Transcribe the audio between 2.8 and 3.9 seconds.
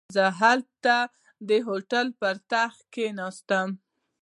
کښېنم.